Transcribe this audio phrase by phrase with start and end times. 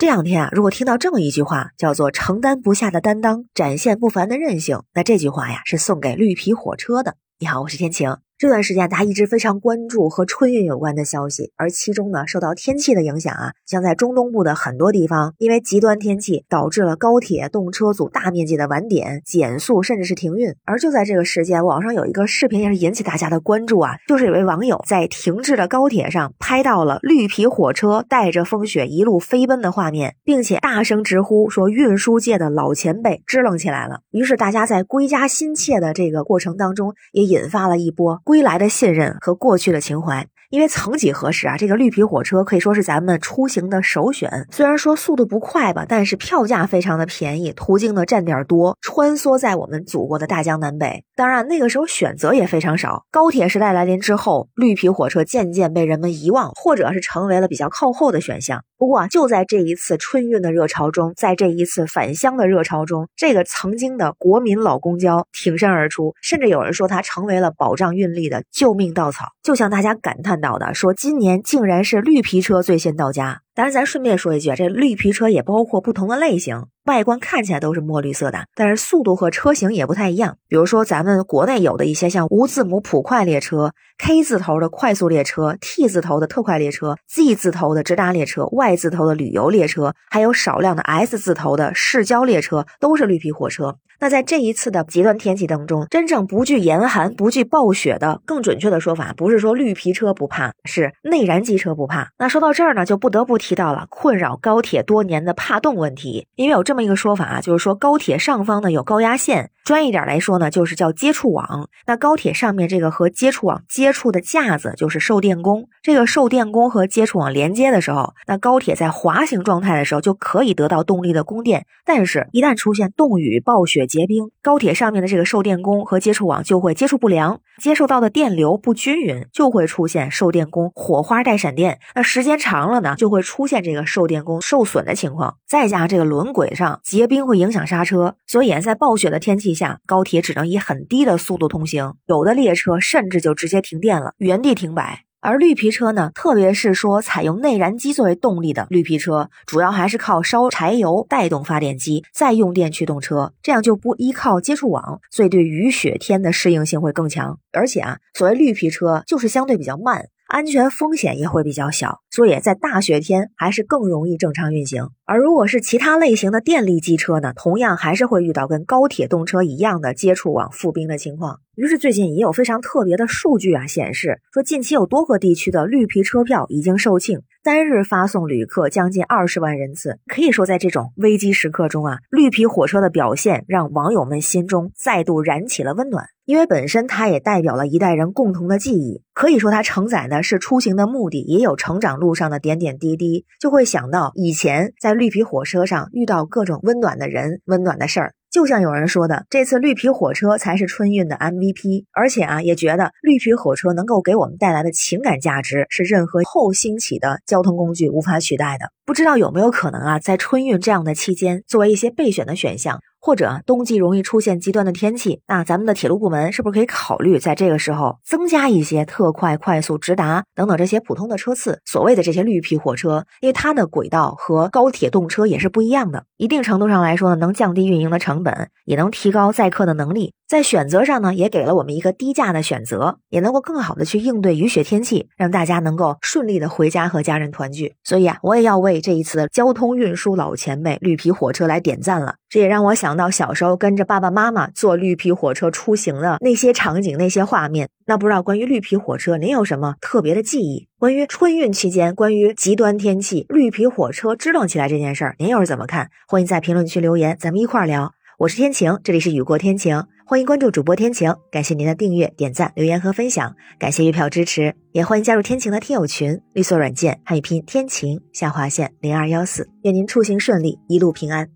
[0.00, 7.16] 这两天啊，如果听到这么一句话，叫做“承担不下的担当，展现不凡的韧性”，那这句话呀，是送给绿皮火车的。
[7.38, 8.16] 你好，我是天晴。
[8.40, 20.54] 这段时间，大家一直非常关注和春运有关的消息，而其中呢，受到天气的影响啊，像在中东部的很多地方，因为极端天气导致了高铁动车组大面积的晚点、减速，甚至是停运。
[20.64, 38.22] 而就在这个时间，网上有一个视频也是引起大家的关注啊，就是有位网友在停滞的高铁上拍到了绿皮火车带着风雪一路飞奔的画面，并且大声直呼说：“运输界的老前辈支棱起来了。”于是大家在归家心切的这个过程当中，也引发了一波。
[38.30, 44.48] 归来的信任和过去的情怀，因为曾几何时啊，这个绿皮火车可以说是咱们出行的首选。
[44.50, 51.04] 虽然说速度不快吧，但是票价非常的便宜，途径的站点多，穿梭在我们祖国的大江南北。
[51.14, 53.04] 当然，那个时候选择也非常少。
[53.12, 58.64] 高铁时代来临之后，绿皮火车渐渐被人们遗忘，或者是成为了比较靠后的选项。
[58.76, 69.28] 不过啊，就在这一次春运的热潮中，在这一次返乡的热潮中，这个曾经的国民老公交挺身而出，甚至有人说它成为了保障运力的救命稻草。
[69.44, 73.42] 就像大家感叹到的，说今年竟然是绿皮车最先到家。
[73.54, 80.38] 当然，咱顺便说一句，这绿皮车也包括不同的类型，外观看起来都是墨绿色的，但是速度和车型也不太一样。
[80.48, 93.76] 比如说，咱们国内有的一些像无字母普快列车、K 字头的快速列车、T 字头的特快列车、Z 字头的直达列车、Y 字头的旅游列车，还有少量的 S 字头的市郊列车，都是绿皮火车。
[94.02, 102.08] 那在这一次的极端天气当中，真正不惧严寒、不惧暴雪的，更准确的说法，不是说绿皮车不怕，是内燃机车不怕。
[102.18, 106.26] 那说到这儿呢，就不得不提到了困扰高铁多年的怕冻问题。
[106.34, 111.68] 因为有这么一个说法啊，就是说高铁上方呢有高压线，专业点来说呢，就是叫接触网。
[111.86, 121.66] 那高铁上面这个和接触网接触的架子就是受电弓，这个受电弓和接触网连接的时候，那高铁在滑行状态的时候就可以得到动力的供电。
[121.84, 123.86] 但是，一旦出现冻雨、暴雪。
[123.86, 131.78] 结冰，高铁上面的这个受电弓和接触网就会接触不良，接受到的电流不均匀，就会出现受电弓火花带闪电。
[131.94, 135.36] 那时间长了呢，就会出现这个受电弓受损的情况。
[135.46, 145.04] 再加上这个轮轨上结冰会影响刹车，所以在暴雪的天气下，高铁只能以很低的速度通行，有的列车甚至就直接停电了，原地停摆。
[145.22, 157.38] 而绿皮车呢，特别是说采用内燃机作为动力的绿皮车，主要还是靠烧柴油带动发电机，再用电驱动车，这样就不依靠接触网，所以对雨雪天的适应性会更强。
[157.52, 164.88] 而且啊，所谓绿皮车就是相对比较慢，安全风险也会比较小，所以在大雪天还是更容易正常运行。
[165.10, 171.40] 而如果是其他类型的电力机车呢，同样还是会遇到跟高铁动车一样的接触网复冰的情况。
[171.56, 179.98] 于是最近也有非常特别的数据啊，显示说近期有多个地区的绿皮车票已经售罄，单日发送旅客将近二十万人次。
[180.06, 189.02] 可以说在这种危机时刻中啊，绿皮火车的表现让网友们心中再度燃起了温暖，因为本身它也代表了一代人共同的记忆。
[189.12, 198.12] 可以说它承载的是出行的目的，也有成长路上的点点滴滴，就会想到以前在绿皮火车上遇到各种温暖的人、温暖的事儿。
[198.30, 208.66] 就像有人说的，这次绿皮火车才是春运的 MVP，而且啊，也觉得绿皮火车能够给我们带来的情感价值是任何后兴起的交通工具无法取代的。
[208.84, 212.80] 不知道有没有可能啊，在春运这样的期间，作为一些备选的选项。
[213.00, 221.60] 或者冬季容易出现极端的天气，那咱们的铁路部门是不是可以考虑在这个时候增加一些特快、快速直达等等这些普通的车次？
[221.64, 230.12] 所谓的这些绿皮火车，因为它的轨道和高铁动车也是不一样的，一定程度上来说呢，能降低运营的成本，也能提高载客的能力。
[230.30, 237.74] 在选择上呢，也给了我们一个低价的选择，也能够更好的去应对雨雪天气，让大家能够顺利的回家和家人团聚。
[237.82, 242.14] 所以啊，我也要为这一次的交通运输老前辈绿皮火车来点赞了。
[242.28, 247.68] 这也让我想到小时候跟着爸爸妈妈坐绿皮火车出行的那些场景、那些画面。
[247.86, 250.68] 那不知道关于绿皮火车，您有什么特别的记忆？
[250.78, 255.90] 关于春运期间，关于极端天气，绿皮火车支棱起来这件事儿，您又是怎么看？
[256.06, 257.92] 欢迎在评论区留言，咱们一块儿聊。
[258.20, 271.30] 我是天晴，这里是雨过天晴，欢迎关注主播天晴，感谢您的订阅、点赞、留言和分享，感谢月票支持，也欢迎加入天晴的听友群，绿色软件汉语拼天晴下划线零二幺四，愿您出行顺利，一路平安，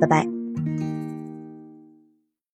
[0.00, 0.24] 拜拜。